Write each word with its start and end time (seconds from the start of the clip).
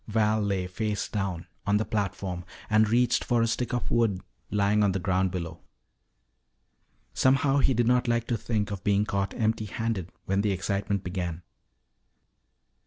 Val 0.07 0.41
lay, 0.41 0.65
face 0.65 1.07
down, 1.07 1.45
on 1.67 1.77
the 1.77 1.85
platform 1.85 2.43
and 2.71 2.89
reached 2.89 3.23
for 3.23 3.43
a 3.43 3.47
stick 3.47 3.71
of 3.71 3.91
wood 3.91 4.19
lying 4.49 4.83
on 4.83 4.93
the 4.93 4.99
ground 4.99 5.29
below. 5.29 5.59
Somehow 7.13 7.59
he 7.59 7.75
did 7.75 7.85
not 7.85 8.07
like 8.07 8.25
to 8.29 8.35
think 8.35 8.71
of 8.71 8.83
being 8.83 9.05
caught 9.05 9.35
empty 9.35 9.65
handed 9.65 10.11
when 10.25 10.41
the 10.41 10.53
excitement 10.53 11.03
began. 11.03 11.43